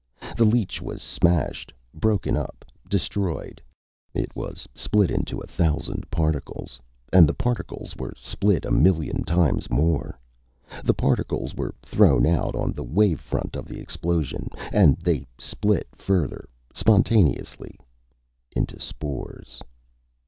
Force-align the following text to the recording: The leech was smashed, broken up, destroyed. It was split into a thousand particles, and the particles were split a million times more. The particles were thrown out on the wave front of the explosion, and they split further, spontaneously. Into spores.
The 0.35 0.45
leech 0.45 0.81
was 0.81 0.99
smashed, 1.03 1.71
broken 1.93 2.35
up, 2.35 2.65
destroyed. 2.89 3.61
It 4.15 4.35
was 4.35 4.67
split 4.73 5.11
into 5.11 5.37
a 5.39 5.45
thousand 5.45 6.09
particles, 6.09 6.79
and 7.13 7.29
the 7.29 7.35
particles 7.35 7.95
were 7.95 8.15
split 8.19 8.65
a 8.65 8.71
million 8.71 9.23
times 9.23 9.69
more. 9.69 10.19
The 10.83 10.95
particles 10.95 11.53
were 11.53 11.75
thrown 11.83 12.25
out 12.25 12.55
on 12.55 12.71
the 12.71 12.83
wave 12.83 13.19
front 13.19 13.55
of 13.55 13.67
the 13.67 13.79
explosion, 13.79 14.49
and 14.73 14.97
they 14.97 15.27
split 15.37 15.87
further, 15.93 16.49
spontaneously. 16.73 17.77
Into 18.55 18.79
spores. 18.79 19.61